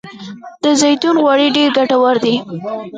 [0.63, 2.35] د زیتون غوړي ډیر ګټور دي.